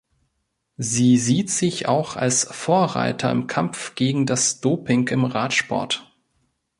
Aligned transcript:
Sie 0.79 1.15
sieht 1.19 1.51
sich 1.51 1.87
auch 1.87 2.15
als 2.15 2.45
Vorreiter 2.45 3.29
im 3.29 3.45
Kampf 3.45 3.93
gegen 3.93 4.25
das 4.25 4.59
Doping 4.59 5.07
im 5.09 5.25
Radsport. 5.25 6.11